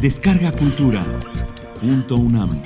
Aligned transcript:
Descarga 0.00 0.52
Cultura. 0.52 1.04
Punto 1.80 2.14
UNAM. 2.14 2.62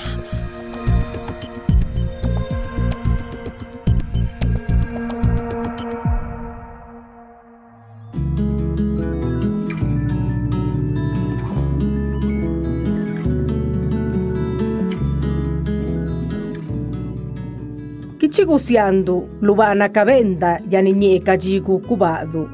Kichigusiando, 18.19 19.27
Lubana 19.41 19.91
Cabenda, 19.91 20.61
Yaniñeca 20.69 21.39
Jigu 21.39 21.81
Cubado. 21.81 22.47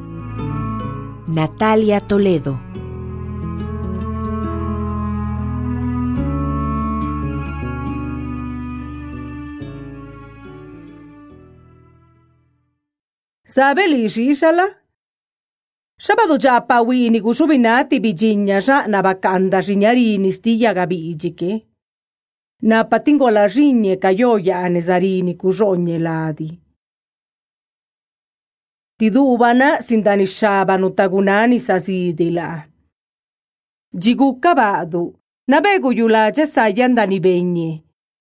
Natalia 1.27 2.01
Toledo. 2.01 2.68
Sapelisi 13.49 14.29
isala? 14.29 14.69
Xapadu 15.97 16.37
chapa 16.39 16.83
wini 16.85 17.21
kuxubina 17.25 17.85
tipichiña 17.89 18.61
xa 18.61 18.87
napakanta 18.93 19.59
xiñarini 19.67 20.31
stiya 20.37 20.75
kapiichiki. 20.77 21.53
Napatingola 22.69 23.49
xiñe 23.55 23.97
kayoya'ane 24.03 24.81
sarini 24.89 25.33
kuxoñeladi. 25.41 26.49
Tiduvana 28.99 29.81
sintanixapanu 29.87 30.91
takunani 30.99 31.59
sasitila. 31.67 32.49
Chikukkapadu, 34.03 35.03
napekuyulache 35.49 36.45
sayantani 36.47 37.19
penye. 37.21 37.71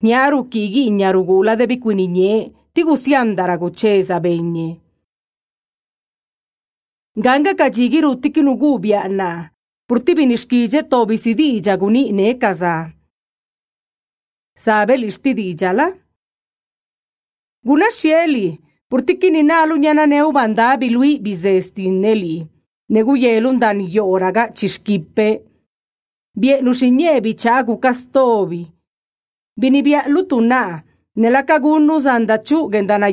Nyaru 0.03 0.43
kigi 0.51 0.89
nyarugula 0.91 1.55
de 1.59 1.67
pikuiniñe, 1.67 2.31
tikusiantara 2.73 3.57
kuchesa 3.57 4.21
penye. 4.21 4.86
ganga 7.19 7.53
kajigir 7.55 8.05
uttikinugu 8.05 8.73
ubiyanna 8.73 9.49
purtibi 9.87 10.25
nishkije 10.25 10.83
tobisidi 10.83 11.55
ijaguni 11.57 12.11
ne 12.11 12.33
kaza. 12.33 12.91
Sabel 14.57 15.03
istidi 15.03 15.49
ijala? 15.49 15.93
Guna 17.65 17.91
sheli 17.91 18.59
purtiki 18.89 19.31
nina 19.31 19.61
alunyana 19.61 20.31
banda 20.31 20.77
bilui 20.77 21.19
bizesti 21.19 21.89
neli. 21.89 22.47
Negu 22.89 23.15
yelun 23.17 23.59
dan 23.59 23.81
yoraga 23.81 24.51
chishkipe. 24.53 25.41
Bichagu 27.21 27.77
kastobi. 27.77 28.67
Bini 29.57 29.81
bia 29.81 30.07
lutuna 30.07 30.83
nelakagunu 31.15 31.99
zandachu 31.99 32.69
gendana 32.69 33.09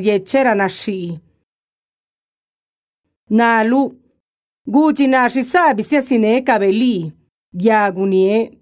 Nalu, 3.29 3.95
guchi 4.67 5.07
na 5.07 5.29
shisabi 5.29 5.83
si 5.83 5.97
asine 5.97 6.41
kabeli, 6.41 7.13
ya 7.53 7.91
gunie. 7.91 8.59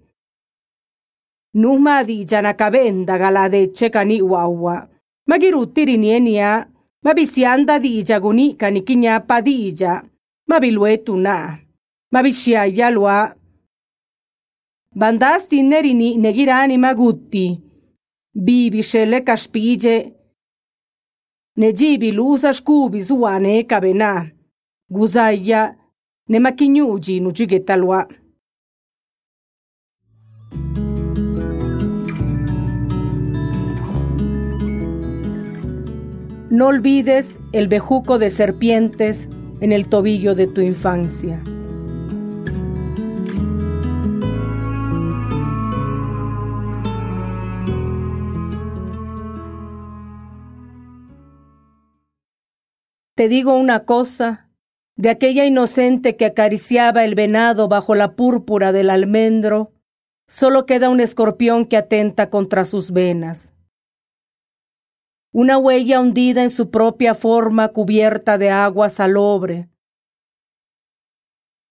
Nuhma 1.54 2.04
di 2.04 2.24
jana 2.24 2.52
kabenda 2.54 3.18
gala 3.18 3.48
chekani 3.72 4.22
uawa. 4.22 4.88
Magiru 5.26 5.66
tirinienia, 5.66 6.66
mabisi 7.02 7.44
anda 7.44 7.78
di 7.78 8.02
jaguni 8.02 8.54
kanikiña 8.54 9.20
padija, 9.20 10.02
mabiluetuna. 10.48 11.58
mabishia 12.12 12.66
yalua. 12.66 13.34
Bandasti 14.94 15.62
nerini 15.62 16.16
negirani 16.16 16.78
magutti, 16.78 17.60
bibise 18.34 19.06
le 19.06 19.20
kaspije, 19.20 20.12
negibi 21.56 22.12
luza 22.12 22.52
skubi 22.52 23.00
zuane 23.02 23.62
kabena. 23.64 24.30
Guzaya 24.88 25.76
ne 26.28 26.38
makinyuji 26.38 27.20
nujigetalwa. 27.20 28.08
No 36.50 36.66
olvides 36.66 37.38
el 37.52 37.68
bejuco 37.68 38.18
de 38.18 38.30
serpientes 38.30 39.28
en 39.60 39.72
el 39.72 39.88
tobillo 39.88 40.34
de 40.34 40.46
tu 40.46 40.60
infancia. 40.60 41.42
Te 53.16 53.28
digo 53.28 53.54
una 53.54 53.84
cosa, 53.84 54.43
de 54.96 55.10
aquella 55.10 55.44
inocente 55.44 56.16
que 56.16 56.26
acariciaba 56.26 57.04
el 57.04 57.14
venado 57.14 57.68
bajo 57.68 57.94
la 57.94 58.14
púrpura 58.14 58.72
del 58.72 58.90
almendro, 58.90 59.72
solo 60.28 60.66
queda 60.66 60.88
un 60.88 61.00
escorpión 61.00 61.66
que 61.66 61.76
atenta 61.76 62.30
contra 62.30 62.64
sus 62.64 62.92
venas. 62.92 63.52
Una 65.32 65.58
huella 65.58 66.00
hundida 66.00 66.44
en 66.44 66.50
su 66.50 66.70
propia 66.70 67.14
forma 67.14 67.68
cubierta 67.68 68.38
de 68.38 68.50
agua 68.50 68.88
salobre. 68.88 69.68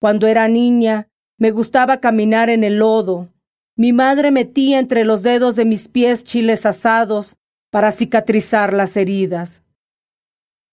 Cuando 0.02 0.28
era 0.28 0.50
niña, 0.50 1.08
me 1.38 1.52
gustaba 1.52 2.02
caminar 2.02 2.50
en 2.50 2.66
el 2.66 2.80
lodo. 2.80 3.30
Mi 3.78 3.94
madre 3.94 4.32
metía 4.32 4.80
entre 4.80 5.06
los 5.06 5.24
dedos 5.24 5.56
de 5.56 5.64
mis 5.64 5.88
pies 5.88 6.26
chiles 6.26 6.66
asados 6.66 7.38
para 7.72 7.94
cicatrizar 7.94 8.74
las 8.74 8.98
heridas. 8.98 9.64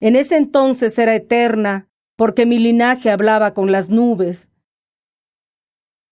En 0.00 0.17
ese 0.17 0.37
entonces 0.37 0.99
era 0.99 1.15
eterna 1.15 1.90
porque 2.20 2.44
mi 2.44 2.58
linaje 2.58 3.08
hablaba 3.10 3.54
con 3.54 3.72
las 3.72 3.88
nubes. 3.88 4.50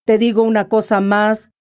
Te 0.06 0.16
digo 0.16 0.42
una 0.42 0.66
cosa 0.66 1.02
más, 1.02 1.52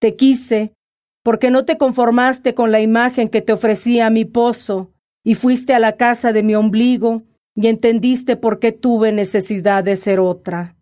te 0.00 0.16
quise 0.16 0.74
porque 1.22 1.52
no 1.52 1.64
te 1.64 1.78
conformaste 1.78 2.56
con 2.56 2.72
la 2.72 2.80
imagen 2.80 3.28
que 3.28 3.40
te 3.40 3.52
ofrecía 3.52 4.10
mi 4.10 4.24
pozo 4.24 4.92
y 5.22 5.36
fuiste 5.36 5.74
a 5.74 5.78
la 5.78 5.96
casa 5.96 6.32
de 6.32 6.42
mi 6.42 6.56
ombligo 6.56 7.22
y 7.54 7.68
entendiste 7.68 8.34
por 8.34 8.58
qué 8.58 8.72
tuve 8.72 9.12
necesidad 9.12 9.84
de 9.84 9.94
ser 9.94 10.18
otra. 10.18 10.74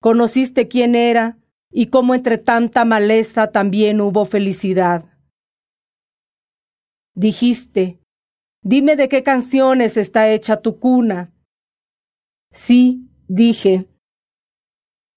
Conociste 0.00 0.68
quién 0.68 0.94
era 0.94 1.38
y 1.72 1.86
cómo 1.88 2.14
entre 2.14 2.38
tanta 2.38 2.84
maleza 2.84 3.50
también 3.50 4.00
hubo 4.00 4.26
felicidad. 4.26 5.06
Dijiste, 7.16 7.98
Dime 8.68 8.96
de 8.96 9.08
qué 9.08 9.22
canciones 9.22 9.96
está 9.96 10.28
hecha 10.28 10.60
tu 10.60 10.80
cuna. 10.80 11.32
Sí, 12.50 13.08
dije. 13.28 13.86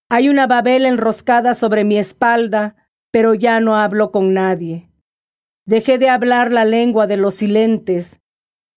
Hay 0.07 0.29
una 0.29 0.45
babel 0.45 0.85
enroscada 0.85 1.55
sobre 1.55 1.83
mi 1.83 1.97
espalda, 1.97 2.75
pero 3.09 3.33
ya 3.33 3.59
no 3.59 3.75
hablo 3.75 4.11
con 4.11 4.35
nadie. 4.35 4.91
Dejé 5.65 5.97
de 5.97 6.09
hablar 6.09 6.51
la 6.51 6.63
lengua 6.63 7.07
de 7.07 7.17
los 7.17 7.33
silentes. 7.33 8.21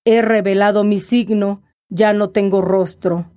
He 0.07 0.23
revelado 0.23 0.85
mi 0.85 1.01
signo, 1.01 1.63
ya 1.91 2.15
no 2.15 2.31
tengo 2.31 2.63
rostro. 2.63 3.31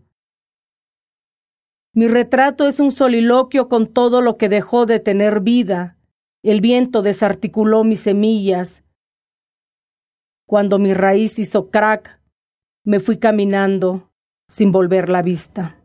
Mi 1.94 2.07
retrato 2.07 2.66
es 2.66 2.79
un 2.79 2.94
soliloquio 2.94 3.68
con 3.68 3.91
todo 3.91 4.22
lo 4.22 4.38
que 4.38 4.47
dejó 4.47 4.85
de 4.85 5.01
tener 5.01 5.41
vida. 5.41 5.97
El 6.44 6.62
viento 6.62 7.01
desarticuló 7.01 7.84
mis 7.84 8.00
semillas, 8.00 8.84
cuando 10.45 10.79
mi 10.79 10.94
raíz 10.94 11.39
hizo 11.39 11.69
crack, 11.69 12.19
me 12.83 13.00
fui 13.00 13.17
caminando 13.17 14.11
sin 14.47 14.72
volver 14.72 15.09
la 15.09 15.22
vista. 15.22 15.85